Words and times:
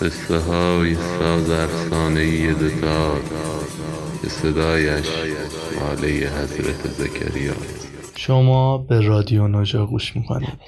قصه 0.00 0.38
های 0.38 0.94
ساز 0.94 1.50
افسانه 1.50 2.54
دوتا 2.54 3.14
که 4.22 4.28
صدایش 4.28 5.08
ماله 5.80 6.08
حضرت 6.08 6.88
زکریا 6.88 7.54
شما 8.16 8.78
به 8.78 9.00
رادیو 9.00 9.48
ناجا 9.48 9.86
گوش 9.86 10.16
می‌کنید. 10.16 10.58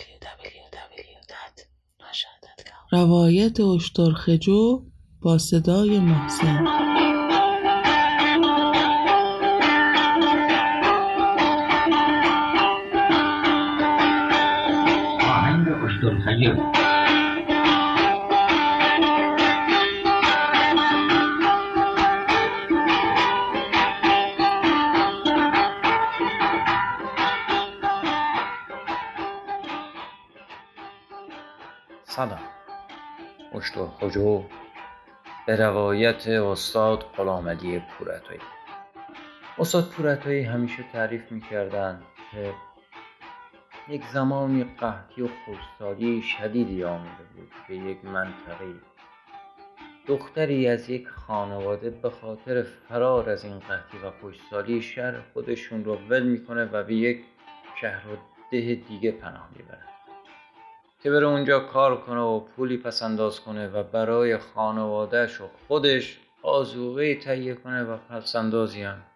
روایت 2.93 3.61
اشترخجو 3.61 4.83
با 5.23 5.39
صدای 5.39 5.99
محسن. 5.99 6.67
اشترخجو. 15.87 16.82
سلام 32.23 32.39
اشتر 33.55 33.87
خجو 33.87 34.45
به 35.47 35.57
روایت 35.57 36.29
استاد 36.29 37.01
غلامعلی 37.03 37.79
پورتایی 37.79 38.41
استاد 39.59 39.89
پورتایی 39.89 40.43
همیشه 40.43 40.85
تعریف 40.93 41.33
می‌کردن 41.33 42.03
که 42.31 42.55
یک 43.89 44.07
زمانی 44.07 44.65
قحطی 44.65 45.23
و 45.23 45.29
خشکسالی 45.29 46.23
شدیدی 46.23 46.85
آمده 46.85 47.25
بود 47.35 47.53
به 47.69 47.77
یک 47.77 48.05
منطقه 48.05 48.75
دختری 50.07 50.69
از 50.69 50.91
یک 50.91 51.09
خانواده 51.09 51.91
به 51.91 52.11
خاطر 52.11 52.63
فرار 52.63 53.31
از 53.31 53.45
این 53.45 53.59
قحطی 53.59 53.99
و 53.99 54.11
خشکسالی 54.11 54.83
شهر 54.83 55.21
خودشون 55.33 55.85
رو 55.85 55.97
ول 55.97 56.23
می‌کنه 56.23 56.65
و 56.65 56.83
به 56.83 56.95
یک 56.95 57.25
شهر 57.81 58.09
و 58.09 58.17
ده 58.53 58.75
دیگه 58.75 59.11
پناه 59.13 59.49
می‌بره. 59.57 59.92
که 61.03 61.11
بره 61.11 61.27
اونجا 61.27 61.61
کار 61.61 62.01
کنه 62.01 62.21
و 62.21 62.41
پولی 62.41 62.77
پس 62.77 63.03
انداز 63.03 63.41
کنه 63.41 63.69
و 63.69 63.83
برای 63.83 64.39
خانوادهش 64.39 65.41
و 65.41 65.45
خودش 65.69 66.19
آزوغه 66.43 67.15
تهیه 67.15 67.55
کنه 67.55 67.83
و 67.83 67.97
پس 67.97 68.37
اندازی 68.37 68.83
هم. 68.83 69.12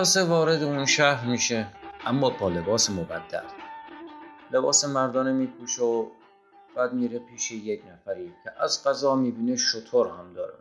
خلاصه 0.00 0.24
وارد 0.24 0.62
اون 0.62 0.86
شهر 0.86 1.26
میشه. 1.26 1.66
اما 2.06 2.30
با 2.30 2.48
لباس 2.48 2.90
مبدل. 2.90 3.42
لباس 4.52 4.84
مردانه 4.84 5.32
میپوشه 5.32 5.82
و 5.82 6.06
بعد 6.76 6.92
میره 6.92 7.18
پیش 7.18 7.52
یک 7.52 7.82
نفری 7.92 8.32
که 8.44 8.62
از 8.62 8.84
قضا 8.84 9.16
می‌بینه 9.16 9.56
شطور 9.56 10.08
هم 10.08 10.34
داره. 10.34 10.54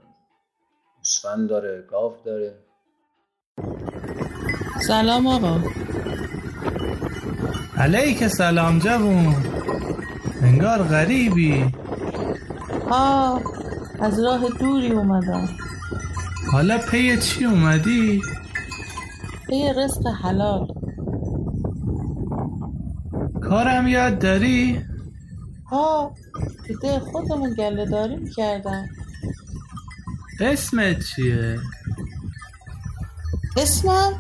گوسفند 0.98 1.50
داره 1.50 1.88
گاو 1.92 2.14
داره. 2.26 2.54
سلام 4.88 5.27
آقا. 5.27 5.60
علیک 7.77 8.27
سلام 8.27 8.80
جوون. 8.80 9.36
انگار 10.42 10.83
غریبی. 10.83 11.73
آه 12.89 13.42
از 14.00 14.23
راه 14.23 14.50
دوری 14.50 14.92
اومدم. 14.92 15.50
حالا 16.52 16.77
پی 16.77 17.17
چی 17.17 17.45
اومدی؟ 17.45 18.21
به 19.49 19.55
یه 19.55 19.73
رزق 19.73 20.08
حلال 20.08 20.67
کارم 23.42 23.87
یاد 23.87 24.20
داری؟ 24.20 24.86
ها 25.65 26.15
تو 26.67 26.80
ده 26.82 26.99
خودمون 26.99 27.54
گله 27.54 27.86
داری 27.86 28.15
می‌کردم 28.15 28.89
اسمت 30.39 30.99
چیه؟ 31.04 31.59
اسمم 33.58 34.14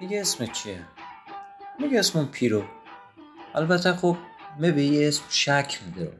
میگه 0.00 0.20
اسم 0.20 0.46
چیه؟ 0.46 0.84
میگه 1.80 1.98
اسمم 1.98 2.26
پیرو 2.26 2.62
البته 3.54 3.92
خب 3.92 4.16
من 4.58 4.70
به 4.70 4.82
یه 4.82 5.08
اسم 5.08 5.24
شک 5.28 5.78
میده. 5.86 6.12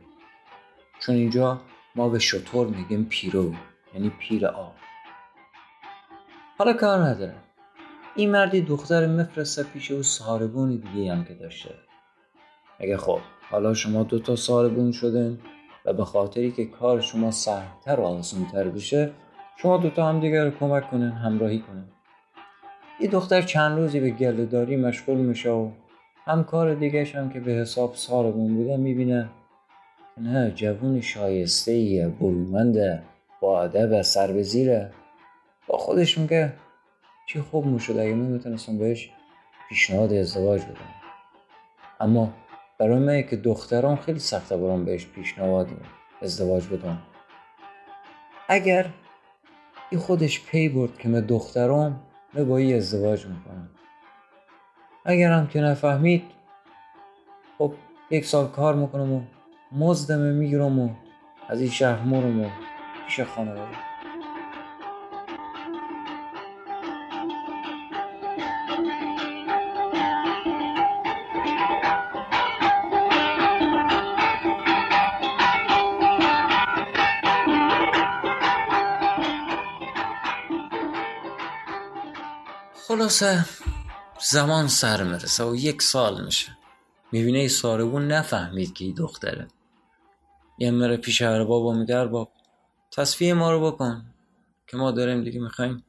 چون 1.01 1.15
اینجا 1.15 1.61
ما 1.95 2.09
به 2.09 2.19
شطور 2.19 2.67
میگیم 2.67 3.07
پیرو 3.11 3.55
یعنی 3.95 4.11
پیر 4.11 4.47
آب. 4.47 4.75
حالا 6.59 6.73
کار 6.73 6.99
نداره. 6.99 7.35
این 8.15 8.31
مردی 8.31 8.61
دختر 8.61 9.07
مفرسته 9.07 9.63
پیش 9.63 9.91
او 9.91 10.03
ساربون 10.03 10.77
دیگه 10.77 11.13
هم 11.13 11.25
که 11.25 11.35
داشته. 11.35 11.75
اگه 12.81 12.97
خب 12.97 13.21
حالا 13.51 13.75
شما 13.75 14.03
دوتا 14.03 14.37
ساربون 14.37 14.93
شدن 14.93 15.39
و 15.85 15.93
به 15.93 16.05
خاطری 16.05 16.51
که 16.51 16.65
کار 16.65 17.01
شما 17.01 17.31
سهلتر 17.31 18.01
و 18.01 18.05
آسانتر 18.05 18.69
بشه 18.69 19.13
شما 19.57 19.77
دوتا 19.77 20.09
هم 20.09 20.21
دیگه 20.21 20.45
رو 20.45 20.51
کمک 20.51 20.91
کنن 20.91 21.13
همراهی 21.13 21.59
کنن 21.59 21.89
یه 23.01 23.09
دختر 23.09 23.43
چند 23.43 23.79
روزی 23.79 24.01
به 24.01 24.11
گلهداری 24.11 24.77
مشغول 24.77 25.17
میشه 25.17 25.51
و 25.51 25.71
هم 26.29 26.45
کار 26.45 26.75
دیگهش 26.75 27.15
هم 27.15 27.31
که 27.31 27.41
به 27.41 27.53
حساب 27.53 27.95
ساربون 27.95 28.55
بوده 28.55 28.77
می‌بینه. 28.77 29.29
نه 30.17 30.51
جوون 30.51 31.01
شایسته 31.01 32.09
برومنده 32.21 33.03
با 33.41 33.63
ادب 33.63 34.03
سربزیره. 34.03 34.93
با 35.67 35.79
خودش 35.79 36.19
میگه 36.19 36.53
چی 37.27 37.41
خوب 37.41 37.67
می‌شد 37.67 37.99
اگه 37.99 38.15
من 38.15 38.27
می‌تونستم 38.27 38.79
بهش 38.79 39.11
پیشنهاد 39.69 40.13
ازدواج 40.13 40.63
بدم. 40.63 40.95
اما 42.01 42.33
برای 42.79 42.99
من 42.99 43.23
که 43.23 43.37
دختران 43.37 43.97
خیلی 43.97 44.19
سخته 44.19 44.57
برام 44.57 44.85
بهش 44.85 45.07
پیشنهاد 45.07 45.69
ازدواج 46.23 46.67
بدم 46.67 46.99
اگر 48.49 48.87
این 49.91 50.01
خودش 50.01 50.47
پی 50.47 50.69
برد 50.69 50.99
که 50.99 51.09
من 51.09 51.21
دخترام 51.21 52.01
من 52.35 52.45
با 52.45 52.59
ازدواج 52.59 53.27
می‌کنم. 53.27 53.71
اگر 55.09 55.33
هم 55.33 55.47
که 55.47 55.61
نفهمید 55.61 56.23
خب 57.59 57.75
یک 58.11 58.27
سال 58.27 58.49
کار 58.49 58.75
می‌کنم 58.75 59.13
و 59.13 59.21
مزدم 59.73 60.19
می‌گیرم 60.19 60.79
و 60.79 60.91
از 61.49 61.61
این 61.61 61.71
شهر 61.71 62.03
مرم 62.03 62.41
و 62.41 62.51
پیش 63.07 63.21
خانواده. 63.21 63.77
خلاصه 82.89 83.45
زمان 84.21 84.69
سر 84.69 85.03
می‌رسه 85.03 85.45
و 85.45 85.57
یک 85.57 85.83
سال 85.83 86.25
میشه. 86.25 86.59
می‌بینه 87.13 87.39
ای 87.39 87.49
ساربون 87.49 88.09
نفهمید 88.09 88.73
که 88.73 88.85
ای 88.85 88.93
دختره. 88.93 89.49
یه 90.59 90.71
مره 90.71 90.97
پیش 90.97 91.23
ارباب 91.23 91.65
و 91.65 91.75
میگه 91.75 91.97
ارباب 91.97 92.33
تصفیه 92.91 93.35
ما 93.35 93.51
رو 93.51 93.71
بکن 93.71 94.15
که 94.67 94.77
ما 94.77 94.91
داریم 94.91 95.25
دیگه 95.25 95.41
می‌خوایم 95.41 95.85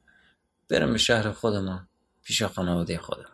بریم 0.70 0.92
به 0.92 0.98
شهر 0.98 1.32
خودمان 1.32 1.88
پیش 2.24 2.44
خانواده 2.44 2.98
خودم 2.98 3.30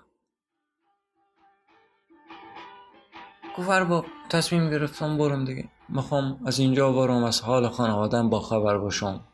گفت 3.58 3.70
ارباب 3.70 4.06
تصمیم 4.30 4.70
گرفتم 4.70 5.18
برم 5.18 5.46
دیگه. 5.46 5.70
می‌خوام 5.90 6.42
از 6.46 6.60
اینجا 6.60 6.92
برم 6.92 7.24
از 7.24 7.42
حال 7.42 7.70
خانوادم 7.70 8.30
با 8.30 8.40
خبر 8.40 8.78
باشم. 8.78 9.28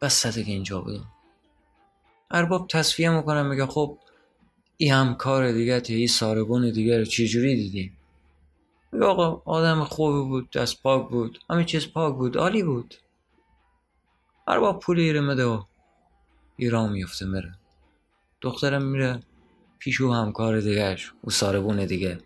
بس 0.00 0.26
دیگه 0.26 0.52
اینجا 0.52 0.80
بودم 0.80 1.19
ارباب 2.30 2.66
تصفیه 2.66 3.10
می‌کنم 3.10 3.46
میگه 3.46 3.66
خب 3.66 3.98
این 4.76 4.92
هم 4.92 5.14
کار 5.14 5.52
دیگه 5.52 5.82
ای 5.88 6.06
سارگون 6.06 6.70
دیگه 6.70 6.98
رو 6.98 7.04
چجوری 7.04 7.56
دیدی؟ 7.56 7.92
میگه 8.92 9.06
آقا 9.06 9.42
آدم 9.44 9.84
خوبی 9.84 10.28
بود 10.28 10.50
دست 10.50 10.82
پاک 10.82 11.08
بود 11.08 11.38
همه 11.50 11.64
چیز 11.64 11.92
پاک 11.92 12.14
بود 12.14 12.36
عالی 12.36 12.62
بود. 12.62 12.94
ارباب 14.46 14.80
پولی 14.80 15.12
رو 15.12 15.22
مده 15.22 15.44
و 15.44 15.62
ایران 16.56 16.92
میفته 16.92 17.26
میره. 17.26 17.54
دخترم 18.40 18.82
میره 18.82 19.22
پیش 19.78 20.00
او 20.00 20.12
همکار 20.12 20.60
دیگهش 20.60 21.12
او 21.20 21.30
ساربون 21.30 21.84
دیگه. 21.84 22.18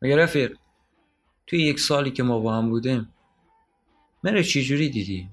میگه 0.00 0.16
رفیق 0.16 0.58
توی 1.46 1.62
یک 1.62 1.80
سالی 1.80 2.10
که 2.10 2.22
ما 2.22 2.38
با 2.38 2.54
هم 2.54 2.70
بودیم 2.70 3.12
مره 4.24 4.44
چجوری 4.44 4.88
دیدی؟ 4.88 5.28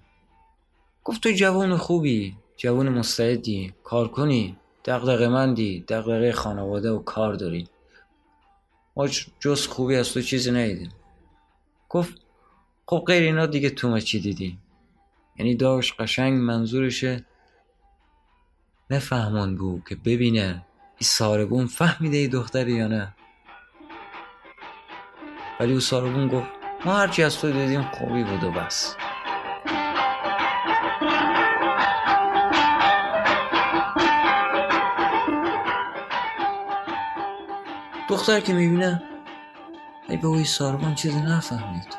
گفت 1.03 1.23
تو 1.23 1.31
جوان 1.31 1.77
خوبی. 1.77 2.35
جوان 2.59 2.89
مستعدی 2.89 3.73
کار 3.83 4.07
کنی 4.07 4.57
دقدقه 4.85 5.27
مندی 5.27 5.79
دقدقه 5.79 6.31
خانواده 6.31 6.91
و 6.91 6.99
کار 6.99 7.33
داری. 7.33 7.67
ما 8.95 9.07
جز 9.39 9.67
خوبی 9.67 9.95
از 9.95 10.13
تو 10.13 10.21
چیزی 10.21 10.51
ندیدیم. 10.51 10.91
گفت 11.89 12.21
خب 12.85 13.03
غیر 13.07 13.23
اینا 13.23 13.45
دیگه 13.45 13.69
تو 13.69 13.99
چی 13.99 14.19
دیدی؟ 14.19 14.57
یعنی 15.37 15.55
داشت 15.55 15.95
قشنگ 15.99 16.33
منظورشه 16.33 17.25
نفهمون 18.89 19.55
بود 19.55 19.83
که 19.89 19.95
ببینه 19.95 20.65
این 20.97 21.01
ساربون 21.01 21.65
فهمیده 21.65 22.17
ای 22.17 22.27
دختری 22.27 22.71
یا 22.71 22.87
نه. 22.87 23.15
ولی 25.59 25.73
او 25.73 25.79
ساربون 25.79 26.27
گفت 26.27 26.49
ما 26.85 26.93
هرچی 26.93 27.23
از 27.23 27.37
تو 27.37 27.51
دیدیم 27.51 27.81
خوبی 27.81 28.23
بود 28.23 28.43
و 28.43 28.51
بس. 28.51 28.95
دختر 38.09 38.39
که 38.39 38.53
می‌بینه 38.53 39.03
ای 40.09 40.17
به 40.17 40.27
اوی 40.27 40.45
ساربان 40.45 40.95
چیزی 40.95 41.21
نفهمید. 41.21 41.97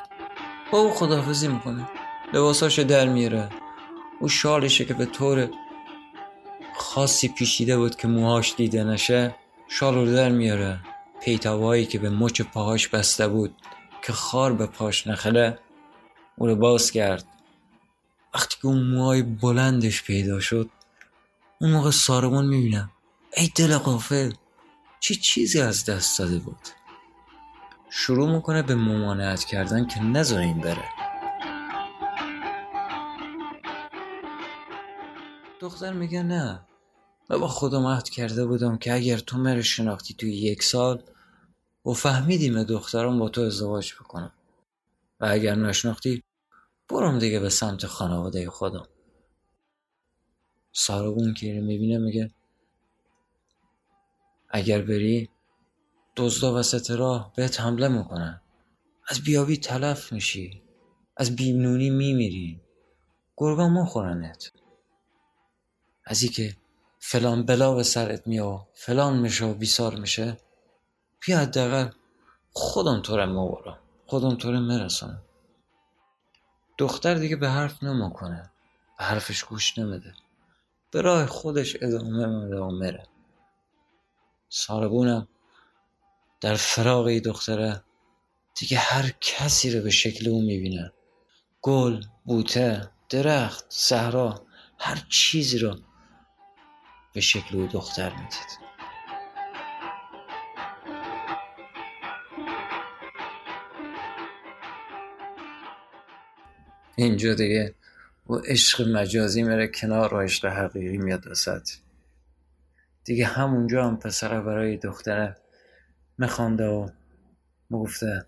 با 0.72 0.78
او 0.78 0.94
خدافزی 0.94 1.48
می‌کنه. 1.48 1.88
لباساشو 2.32 2.82
در 2.82 3.08
میاره. 3.08 3.48
او 4.20 4.28
شالشه 4.28 4.84
که 4.84 4.94
به 4.94 5.06
طور 5.06 5.50
خاصی 6.76 7.28
پیشیده 7.28 7.76
بود 7.76 7.96
که 7.96 8.08
موهاش 8.08 8.54
دیده 8.56 8.84
نشه 8.84 9.34
شال 9.68 9.94
رو 9.94 10.12
در 10.12 10.28
میاره. 10.28 10.80
پیتوایی 11.22 11.86
که 11.86 11.98
به 11.98 12.10
مچ 12.10 12.42
پاهاش 12.42 12.88
بسته 12.88 13.28
بود 13.28 13.54
که 14.02 14.12
خار 14.12 14.52
به 14.52 14.66
پاش 14.66 15.06
نخله 15.06 15.58
او 16.36 16.46
رو 16.46 16.56
باز 16.56 16.90
کرد. 16.90 17.24
وقتی 18.34 18.56
که 18.62 18.66
اون 18.66 18.82
موهای 18.82 19.22
بلندش 19.22 20.02
پیدا 20.02 20.40
شد 20.40 20.70
اون 21.60 21.70
موقع 21.70 21.90
ساربان 21.90 22.46
می‌بینم. 22.46 22.90
ای 23.36 23.50
دل 23.56 23.78
قافل 23.78 24.32
چی 25.00 25.14
چیزی 25.14 25.60
از 25.60 25.84
دست 25.84 26.18
داده 26.18 26.38
بود؟ 26.38 26.68
شروع 27.90 28.32
می‌کنه 28.34 28.62
به 28.62 28.74
ممانعت 28.74 29.44
کردن 29.44 29.86
که 29.86 30.02
نذاره 30.02 30.44
این 30.44 30.60
بره. 30.60 30.84
دختر 35.60 35.92
میگه 35.92 36.22
نه. 36.22 36.60
من 37.30 37.38
با 37.38 37.48
خودم 37.48 37.86
عهد 37.86 38.08
کرده 38.08 38.46
بودم 38.46 38.78
که 38.78 38.94
اگر 38.94 39.18
تو 39.18 39.38
مرا 39.38 39.62
شناختی 39.62 40.14
توی 40.14 40.32
یک 40.32 40.62
سال 40.62 41.02
و 41.86 41.92
فهمیدیم 41.92 42.62
دخترم 42.62 43.18
با 43.18 43.28
تو 43.28 43.40
ازدواج 43.40 43.94
بکنم. 43.94 44.32
و 45.20 45.26
اگر 45.30 45.54
نشناختی 45.54 46.22
برم 46.88 47.18
دیگه 47.18 47.40
به 47.40 47.48
سمت 47.48 47.86
خانواده 47.86 48.50
خودم. 48.50 48.86
ساربون 50.72 51.34
که 51.34 51.60
می‌بینه 51.60 51.98
میگه 51.98 52.30
اگر 54.50 54.82
بری 54.82 55.30
دزدا 56.16 56.54
وسط 56.54 56.90
راه 56.90 57.32
بهت 57.36 57.60
حمله 57.60 57.88
می‌کنن. 57.88 58.40
از 59.08 59.20
بیابی 59.20 59.56
تلف 59.56 60.12
میشی. 60.12 60.62
از 61.16 61.36
بیمنونی 61.36 61.90
میمیری. 61.90 62.60
گرگا 63.36 63.68
مخورنت 63.68 64.52
از 66.06 66.24
که 66.24 66.56
فلان 66.98 67.46
بلا 67.46 67.74
به 67.74 67.82
سرت 67.82 68.26
میاد 68.26 68.66
فلان 68.74 69.18
میشه 69.18 69.44
و 69.44 69.54
بیسار 69.54 69.94
میشه 69.94 70.36
بیا 71.26 71.38
حداقل 71.38 71.88
خودم 72.52 73.02
تو 73.02 73.16
رو 73.16 73.26
مبارم 73.26 73.78
خودم 74.06 74.34
تو 74.34 74.52
رو 74.52 74.60
میرسونم 74.60 75.22
دختر 76.78 77.14
دیگه 77.14 77.36
به 77.36 77.48
حرف 77.48 77.82
نمی‌کنه. 77.82 78.50
به 78.98 79.04
حرفش 79.04 79.44
گوش 79.44 79.78
نمیده. 79.78 80.12
به 80.90 81.00
راه 81.00 81.26
خودش 81.26 81.76
ادامه 81.80 82.26
میده 82.26 82.56
و 82.56 82.70
میره. 82.70 83.06
ساربونم 84.52 85.28
در 86.40 86.54
فراغ 86.54 87.06
ای 87.06 87.20
دختره 87.20 87.84
دیگه 88.58 88.78
هر 88.78 89.10
کسی 89.20 89.70
رو 89.70 89.82
به 89.82 89.90
شکل 89.90 90.28
او 90.28 90.42
می‌بینه. 90.42 90.92
گل 91.62 92.02
بوته 92.24 92.90
درخت 93.08 93.64
صحرا 93.68 94.46
هر 94.78 95.06
چیزی 95.08 95.58
رو 95.58 95.76
به 97.14 97.20
شکل 97.20 97.56
او 97.56 97.66
دختر 97.66 98.10
می‌دید. 98.10 98.70
اینجا 106.96 107.34
دیگه 107.34 107.74
و 108.28 108.34
عشق 108.34 108.88
مجازی 108.88 109.42
میره 109.42 109.68
کنار 109.68 110.14
و 110.14 110.20
عشق 110.20 110.44
حقیقی 110.46 110.98
میاد 110.98 111.26
وسط 111.26 111.68
دیگه 113.04 113.26
همونجا 113.26 113.84
هم 113.84 113.96
پسره 113.96 114.40
برای 114.40 114.76
دختره 114.76 115.36
میخوانده 116.18 116.68
و 116.68 116.88
مگفته 117.70 118.26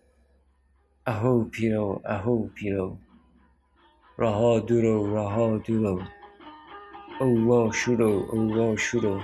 اهو 1.06 1.44
پیرو 1.44 2.02
اهو 2.04 2.48
پیرو 2.48 2.96
راها 4.19 4.60
دورو 4.60 5.14
راها 5.14 5.58
دورو 5.58 6.02
او 7.20 7.46
وا 7.46 7.72
شورو 7.72 8.26
او 8.32 8.54
وا 8.54 8.76
شورو 8.76 9.20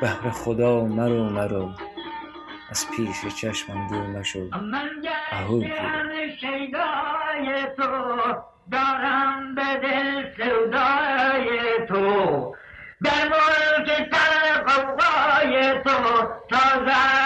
بهر 0.00 0.30
خدا 0.30 0.84
مرو 0.84 1.30
مرو 1.30 1.70
از 2.70 2.86
پیش 2.96 3.34
چشمم 3.40 3.88
دور 3.88 4.06
نشو 4.06 4.48
اهو 5.32 5.62
تو 7.76 7.86
دارم 8.72 9.54
به 9.54 9.62
دل 9.82 10.24
سودای 10.36 11.86
تو. 11.88 12.54
در 13.04 13.28
turns 16.02 16.88
I. 16.88 17.19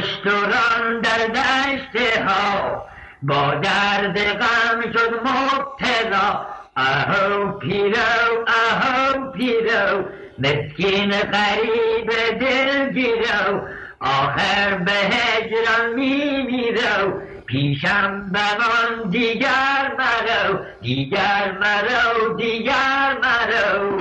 اشتران 0.00 1.00
در 1.00 1.26
دشت 1.26 2.18
ها 2.26 2.82
با 3.22 3.54
درد 3.54 4.18
غم 4.18 4.92
شد 4.92 5.14
مبتلا. 5.14 6.46
اهو 6.76 7.52
پیرو 7.58 8.46
اهو 8.46 9.30
پیرو. 9.30 10.04
مسکین 10.38 11.10
غریب 11.10 12.38
دل 12.40 12.92
گیرو. 12.92 13.60
آخر 14.00 14.74
به 14.74 14.92
هجران 14.92 15.94
می 15.94 16.42
میرو 16.42 17.20
پیشم 17.46 18.32
بمان 18.32 19.10
دیگر 19.10 19.92
مرو. 19.98 20.58
دیگر 20.82 21.58
مرو 21.60 22.34
دیگر 22.34 23.16
مرو. 23.22 24.00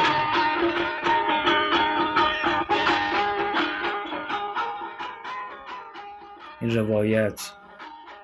این 6.62 6.76
روایت 6.76 7.42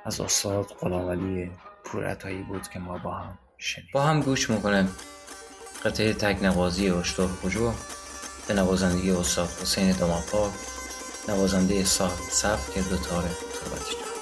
از 0.06 0.22
استاد 0.22 0.66
غلامعلی 0.66 1.52
پورعطایی 1.84 2.44
بود 2.44 2.68
که 2.68 2.80
ما 2.80 2.98
با 2.98 3.12
هم 3.12 3.38
شنید 3.58 3.88
با 3.94 4.02
هم 4.02 4.22
گوش 4.22 4.50
می‌کنه 4.50 4.88
قطعه 5.86 6.14
تک 6.14 6.44
نوازی 6.44 6.90
اشتر 6.90 7.28
خجو 7.28 7.72
به 8.48 8.54
نوازندگی 8.54 9.12
استاد 9.12 9.50
حسین 9.62 9.92
داماپاک 9.92 10.52
نوازنده 11.30 11.84
صاحب 11.84 12.20
سبک 12.30 12.90
دوتار 12.90 13.24
تربتی 13.24 13.92
جان 13.92 14.15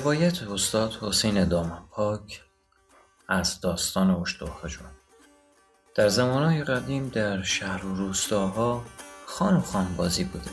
روایت 0.00 0.42
استاد 0.42 0.98
حسین 1.00 1.44
دامنپاک 1.44 2.42
از 3.28 3.60
داستان 3.60 4.10
اشتوخجون 4.10 4.86
در 5.94 6.08
زمانهای 6.08 6.64
قدیم 6.64 7.08
در 7.08 7.42
شهر 7.42 7.86
و 7.86 7.94
روستاها 7.94 8.84
خان 9.26 9.56
و 9.56 9.60
خانبازی 9.60 10.24
بوده. 10.24 10.50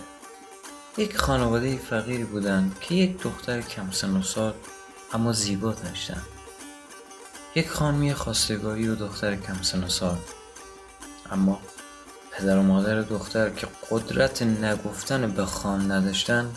یک 0.97 1.17
خانواده 1.17 1.77
فقیری 1.77 2.23
بودند 2.23 2.79
که 2.79 2.95
یک 2.95 3.23
دختر 3.23 3.61
کم 3.61 3.91
سن 3.91 4.17
و 4.17 4.21
سال 4.21 4.53
اما 5.13 5.33
زیبا 5.33 5.71
داشتند 5.71 6.25
یک 7.55 7.69
خانمی 7.69 8.13
خواستگاری 8.13 8.87
و 8.87 8.95
دختر 8.95 9.35
کم 9.35 9.61
سن 9.61 9.83
و 9.83 9.89
سال. 9.89 10.17
اما 11.31 11.59
پدر 12.31 12.57
و 12.57 12.63
مادر 12.63 13.01
دختر 13.01 13.49
که 13.49 13.67
قدرت 13.91 14.41
نگفتن 14.41 15.31
به 15.31 15.45
خان 15.45 15.91
نداشتن 15.91 16.51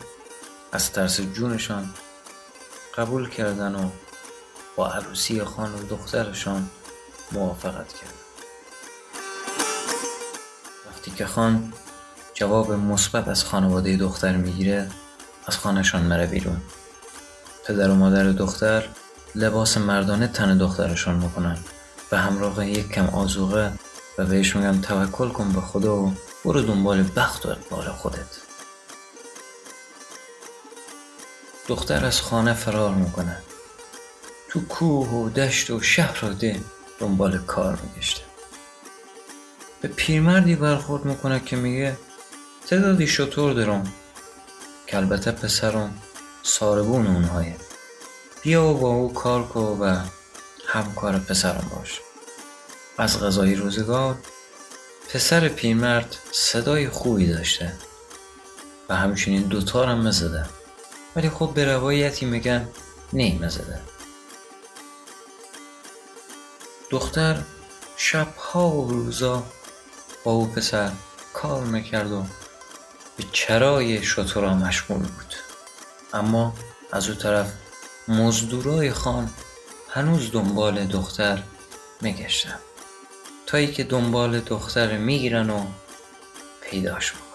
از 0.73 0.93
ترس 0.93 1.21
جونشان 1.21 1.95
قبول 2.97 3.29
کردن 3.29 3.75
و 3.75 3.91
با 4.77 4.89
عروسی 4.89 5.45
خان 5.45 5.75
و 5.75 5.87
دخترشان 5.89 6.71
موافقت 7.33 7.93
کردن 7.93 8.21
وقتی 10.87 11.11
که 11.11 11.27
خان 11.27 11.73
جواب 12.35 12.73
مثبت 12.73 13.29
از 13.29 13.45
خانواده 13.45 13.97
دختر 13.97 14.37
می‌گیره 14.37 14.91
از 15.47 15.57
خانهشان 15.57 16.03
مره 16.03 16.27
بیرون. 16.27 16.61
پدر 17.67 17.91
و 17.91 17.95
مادر 17.95 18.25
دختر 18.25 18.89
لباس 19.35 19.77
مردانه 19.77 20.27
تن 20.27 20.59
دخترشان 20.59 21.15
می‌کنن 21.15 21.59
و 22.13 22.17
همراه 22.17 22.69
یک 22.69 22.89
کم 22.89 23.07
آزوغه 23.07 23.73
و 24.19 24.25
بهش 24.25 24.57
میگم 24.57 24.81
توکل 24.81 25.29
کن 25.29 25.53
به 25.53 25.61
خدا 25.61 25.97
و 25.97 26.15
برو 26.45 26.63
دنبال 26.63 27.05
بخت 27.17 27.47
و 27.47 27.49
اقبال 27.49 27.89
خودت. 27.89 28.50
دختر 31.71 32.07
از 32.07 32.21
خانه 32.21 32.55
فرار 32.55 32.95
می‌کنه. 32.95 33.37
تو 34.49 34.61
کوه 34.61 35.09
و 35.09 35.31
دشت 35.31 35.71
و 35.71 35.81
شهر 35.81 36.25
و 36.25 36.29
ده 36.29 36.61
دنبال 36.99 37.39
کار 37.39 37.79
میگشته. 37.83 38.23
به 39.81 39.89
پیرمردی 39.89 40.55
برخورد 40.55 41.05
می‌کنه 41.05 41.41
که 41.41 41.57
میگه 41.57 41.97
تعدادی 42.67 43.07
شطور 43.07 43.53
دارم 43.53 43.93
که 44.87 44.97
البته 44.97 45.31
پسرم 45.31 46.03
ساربون 46.43 47.07
اونهایه. 47.07 47.57
بیا 48.43 48.65
و 48.65 48.79
با 48.79 48.89
او 48.89 49.13
کار 49.13 49.43
کن 49.43 49.61
و 49.61 49.97
همکار 50.67 51.19
پسرم 51.19 51.71
باش. 51.77 52.01
از 52.99 53.21
غذای 53.21 53.55
روزگار 53.55 54.17
پسر 55.09 55.49
پیرمرد 55.49 56.17
صدای 56.33 56.89
خوبی 56.89 57.27
داشته 57.27 57.73
و 58.89 58.97
همچنین 58.97 59.43
دوتارم 59.43 60.07
مزده 60.09 60.47
ولی 61.17 61.31
خب 61.31 61.51
به 61.55 61.65
روایتی 61.65 62.27
میگن 62.27 62.69
نیمه 63.13 63.49
زده 63.49 63.81
دختر 66.91 67.43
شبها 67.97 68.71
و 68.71 68.91
روزا 68.91 69.43
با 70.25 70.33
او 70.33 70.47
پسر 70.47 70.91
کار 71.33 71.65
می‌کرد 71.65 72.13
و 72.13 72.25
به 73.17 73.25
چرای 73.33 74.03
شطورا 74.03 74.55
مشغول 74.55 74.99
بود. 74.99 75.35
اما 76.13 76.55
از 76.93 77.09
او 77.09 77.15
طرف 77.15 77.53
مزدورای 78.09 78.93
خان 78.93 79.31
هنوز 79.89 80.33
دنبال 80.33 80.85
دختر 80.85 81.43
میگشتن. 82.01 82.59
تا 83.47 83.59
ای 83.59 83.73
که 83.73 83.85
دنبال 83.85 84.41
دختر 84.41 84.97
می‌گیرن 84.97 85.51
و 85.51 85.67
پیداش 86.63 87.15
می‌کنن. 87.15 87.30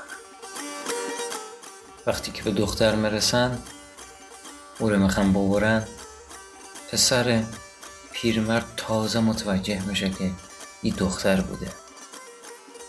وقتی 2.07 2.31
که 2.31 2.43
به 2.43 2.51
دختر 2.51 2.95
مرسن 2.95 3.59
او 4.79 4.89
رو 4.89 4.99
می‌خوان 4.99 5.33
ببرن. 5.33 5.87
پسر 6.91 7.43
پیرمرد 8.13 8.65
تازه 8.77 9.19
متوجه 9.19 9.85
میشه 9.85 10.09
که 10.09 10.31
این 10.81 10.95
دختر 10.97 11.41
بوده. 11.41 11.71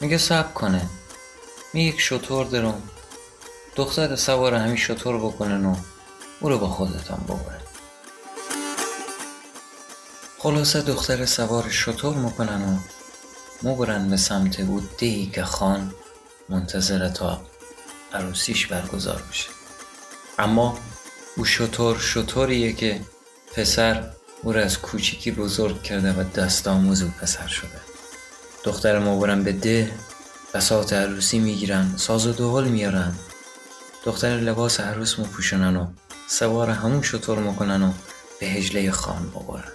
میگه 0.01 0.19
سب 0.19 0.55
کنه. 0.55 0.89
می 1.75 1.83
یک 1.83 2.01
شطور 2.01 2.47
دارم 2.47 2.83
دختر 3.77 4.17
سوار 4.17 4.55
همین 4.55 4.77
شطور 4.77 5.19
بکنن 5.19 5.67
و 5.67 5.77
او 6.41 6.49
رو 6.49 6.59
با 6.59 6.69
خودتان 6.69 7.21
ببرن. 7.25 7.61
خلاصه 10.39 10.83
دختر 10.83 11.27
سوار 11.27 11.71
شطور 11.71 12.17
می‌کنن 12.17 12.63
و 12.63 12.79
مبرن 13.63 14.11
به 14.11 14.17
سمت 14.17 14.61
او. 14.61 14.81
دهی 14.99 15.27
که 15.27 15.45
خان 15.45 15.95
منتظر 16.49 17.09
تا 17.09 17.41
عروسیش 18.17 18.67
برگزار 18.67 19.23
بشه 19.31 19.49
اما 20.39 20.79
او 21.37 21.45
شطور 21.45 21.99
شطوریه 21.99 22.73
که 22.73 23.01
پسر 23.55 24.11
او 24.43 24.53
را 24.53 24.63
از 24.63 24.79
کوچیکی 24.79 25.31
بزرگ 25.31 25.83
کرده 25.83 26.13
و 26.13 26.25
دست 26.35 26.69
آموز 26.69 27.03
او 27.03 27.11
پسر 27.21 27.47
شده. 27.47 27.81
دختر 28.65 28.99
ما 28.99 29.19
برن 29.19 29.43
به 29.43 29.53
ده 29.53 29.93
بساط 30.55 30.93
عروسی 30.93 31.39
می‌گیرن 31.39 31.95
ساز 31.97 32.27
و 32.27 32.33
دهل 32.33 32.69
میارن. 32.69 33.15
دختر 34.05 34.37
لباس 34.37 34.81
عروس 34.81 35.19
میپوشونن 35.19 35.77
و 35.77 35.87
سوار 36.29 36.71
همون 36.71 37.03
شطور 37.03 37.39
می‌کنن 37.39 37.83
و 37.83 37.93
به 38.41 38.47
هجله 38.47 38.91
خان 38.91 39.31
ببرن. 39.31 39.73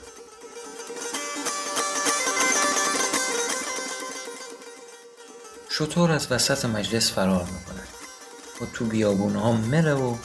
شطور 5.69 6.12
از 6.12 6.27
وسط 6.31 6.65
مجلس 6.65 7.12
فرار 7.12 7.43
می‌کنه. 7.43 7.70
و 8.62 8.65
تو 8.74 8.86
بیابون 8.86 9.36
ها 9.36 9.51
مره 9.51 9.94
و 9.94 10.15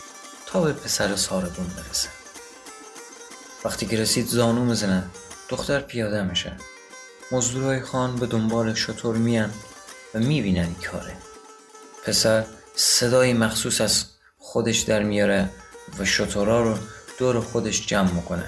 تا 0.46 0.60
به 0.60 0.72
پسر 0.72 1.16
ساربون 1.16 1.66
برسه. 1.66 2.08
وقتی 3.64 3.86
که 3.86 3.96
رسید 3.96 4.26
زانو 4.26 4.64
می‌زنه 4.64 5.04
دختر 5.48 5.80
پیاده 5.80 6.22
میشه. 6.22 6.56
مزدورای 7.32 7.80
خان 7.80 8.16
به 8.16 8.26
دنبال 8.26 8.74
شطور 8.74 9.16
میان 9.16 9.50
و 10.14 10.18
می‌بینن 10.18 10.74
کاره. 10.74 11.16
پسر 12.04 12.44
صدای 12.76 13.32
مخصوص 13.32 13.80
از 13.80 14.04
خودش 14.38 14.78
در 14.78 15.02
میاره 15.02 15.50
و 15.98 16.04
شطورا 16.04 16.62
رو 16.62 16.78
دور 17.18 17.40
خودش 17.40 17.86
جمع 17.86 18.12
می‌کنه. 18.12 18.44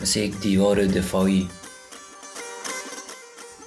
مثل 0.00 0.20
یک 0.20 0.40
دیوار 0.40 0.84
دفاعی. 0.84 1.50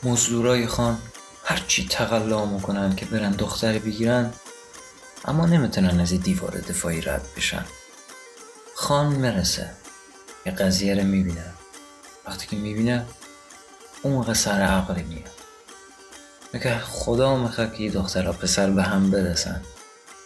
مزدورای 0.03 0.67
خان 0.67 0.97
هرچی 1.43 1.87
تقلا 1.87 2.45
می‌کنن 2.45 2.95
که 2.95 3.05
برن 3.05 3.31
دختر 3.31 3.79
بگیرن 3.79 4.33
اما 5.25 5.45
نمی‌تونن 5.45 5.99
از 5.99 6.11
این 6.11 6.21
دیوار 6.21 6.51
دفاعی 6.51 7.01
رد 7.01 7.25
بشن. 7.37 7.65
خان 8.75 9.07
مرسه 9.07 9.69
یه 10.45 10.51
قضیه 10.51 10.95
رو 10.95 11.03
می‌بینه. 11.03 11.45
وقتی 12.27 12.47
که 12.47 12.55
می‌بینه 12.55 13.05
اون 14.03 14.33
سر 14.33 14.61
عقلی 14.61 15.03
میاد. 15.03 15.31
میگه 16.53 16.79
خدا 16.79 17.37
می‌خواد 17.37 17.73
که 17.73 17.83
یه 17.83 17.91
دختر 17.91 18.31
پسر 18.31 18.69
به 18.69 18.83
هم 18.83 19.11
برسن. 19.11 19.61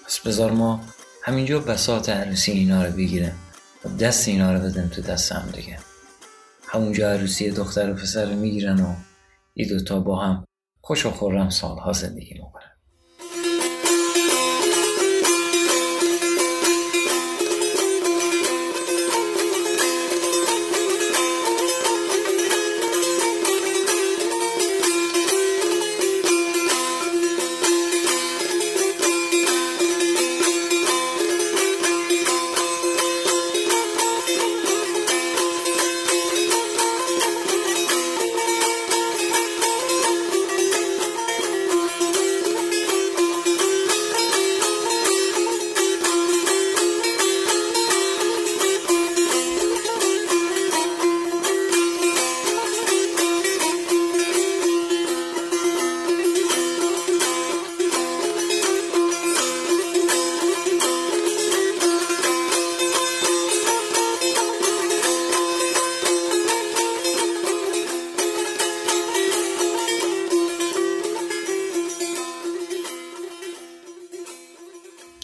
پس 0.05 0.19
بذار 0.19 0.51
ما 0.51 0.83
همینجا 1.23 1.59
بساط 1.59 2.09
عروسی 2.09 2.51
اینا 2.51 2.85
رو 2.85 2.91
بگیریم 2.91 3.35
و 3.85 3.89
دست 3.89 4.27
اینا 4.27 4.53
رو 4.53 4.59
بدیم 4.59 4.88
تو 4.88 5.01
دست 5.01 5.31
هم 5.31 5.51
دیگه. 5.51 5.79
همونجا 6.67 7.12
عروسی 7.13 7.51
دختر 7.51 7.91
و 7.91 7.93
پسر 7.93 8.25
رو 8.25 8.35
می‌گیرن 8.35 8.79
و 8.79 8.95
یه 9.55 9.67
دوتا 9.67 10.00
با 10.00 10.19
هم 10.19 10.45
خوش 10.81 11.05
و 11.05 11.12
خورم 11.12 11.50
سالها 11.50 11.93
زندگی 11.93 12.33
می‌کنن. 12.33 12.73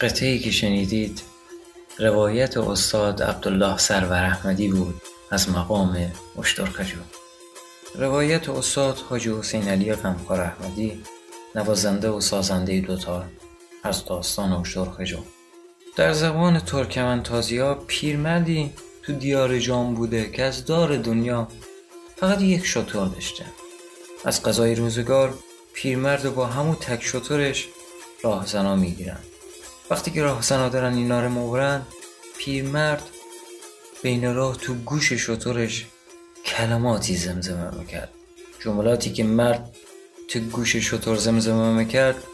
قطعی 0.00 0.38
که 0.38 0.50
شنیدید 0.50 1.22
روایت 1.98 2.56
استاد 2.56 3.22
عبدالله 3.22 3.78
سرور 3.78 4.24
احمدی 4.24 4.68
بود 4.68 5.02
از 5.30 5.50
مقام 5.50 6.12
اشترخجو 6.38 6.98
روایت 7.94 8.48
استاد 8.48 8.98
حاجی 8.98 9.30
حسین 9.30 9.68
علی 9.68 9.92
غمخوار 9.92 10.40
احمدی 10.40 11.02
نوازنده 11.54 12.10
و 12.10 12.20
سازنده 12.20 12.80
دوتار 12.80 13.24
از 13.82 14.04
داستان 14.04 14.52
اشترخجو 14.52 15.18
در 15.96 16.12
زبان 16.12 16.60
ترکمن 16.60 17.24
ها 17.24 17.74
پیرمردی 17.74 18.72
تو 19.02 19.12
دیار 19.12 19.58
جام 19.58 19.94
بوده 19.94 20.30
که 20.30 20.42
از 20.42 20.64
دار 20.64 20.96
دنیا 20.96 21.48
فقط 22.16 22.40
یک 22.40 22.66
شطور 22.66 23.08
داشته. 23.08 23.44
از 24.24 24.42
قضای 24.42 24.74
روزگار 24.74 25.34
پیرمرد 25.72 26.34
با 26.34 26.46
همون 26.46 26.74
تک 26.74 27.02
شطورش 27.02 27.68
راهزنا 28.22 28.76
می‌گیرن 28.76 29.18
وقتی 29.90 30.10
که 30.10 30.22
راهزنا 30.22 30.68
دارن 30.68 30.94
اینا 30.94 31.20
رو 31.20 31.28
مورن 31.28 31.82
پیرمرد 32.38 33.02
بین 34.02 34.34
راه 34.34 34.56
تو 34.56 34.74
گوش 34.74 35.12
شطورش 35.12 35.86
کلماتی 36.46 37.16
زمزمه 37.16 37.78
می‌کرد. 37.78 38.10
جملاتی 38.60 39.12
که 39.12 39.24
مرد 39.24 39.76
تو 40.28 40.38
گوش 40.38 40.76
شطور 40.76 41.16
زمزمه 41.16 41.72
می‌کرد 41.72 42.24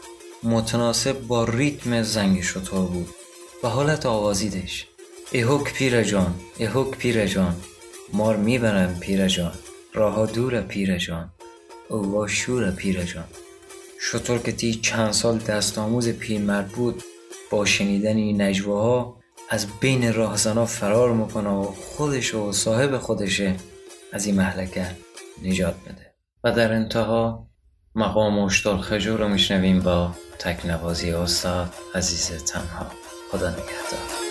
متناسب 0.43 1.19
با 1.19 1.43
ریتم 1.43 2.03
زنگ 2.03 2.41
شطور 2.41 2.85
بود. 2.85 3.09
و 3.63 3.67
حالت 3.67 4.05
آوازیدش. 4.05 4.87
ایهوک 5.31 5.73
پیر 5.73 6.03
جان 6.03 6.39
ایهوک 6.57 6.97
پیر 6.97 7.25
جان 7.25 7.55
مار 8.13 8.35
می‌برم 8.35 8.99
پیر 8.99 9.27
جان. 9.27 9.53
راها 9.93 10.25
دور 10.25 10.61
پیر 10.61 10.97
جان 10.97 11.29
او 11.89 12.27
شور 12.27 12.71
پیر 12.71 13.03
جان. 13.03 13.27
شطور 13.99 14.39
که 14.39 14.51
تی 14.51 14.75
چند 14.75 15.11
سال 15.11 15.37
دست 15.37 15.77
آموز 15.77 16.09
پیرمرد 16.09 16.67
بود 16.67 17.03
با 17.51 17.65
شنیدن 17.65 18.17
این 18.17 18.41
نجواها 18.41 19.17
از 19.49 19.67
بین 19.81 20.13
راهزنا 20.13 20.65
فرار 20.65 21.13
می‌کنه 21.13 21.49
و 21.49 21.63
خودش 21.63 22.33
و 22.33 22.51
صاحب 22.51 22.97
خودشه 22.97 23.55
از 24.13 24.25
این 24.25 24.35
محلکه 24.35 24.87
نجات 25.43 25.75
بده. 25.85 26.13
و 26.43 26.51
در 26.51 26.73
انتها 26.73 27.47
مقام 27.95 28.39
اشتال 28.39 28.81
خجور 28.81 29.19
رو 29.19 29.27
میشنویم 29.27 29.79
با 29.79 30.11
تکنوازی 30.39 31.11
استاد 31.11 31.73
عزیز 31.95 32.43
تنها. 32.43 32.91
خدا 33.31 33.49
نگهدار. 33.49 34.26